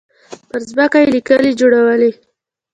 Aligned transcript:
پر 0.49 0.61
ځمکه 0.69 0.97
يې 1.01 1.07
ليکې 1.13 1.49
جوړولې. 1.59 2.11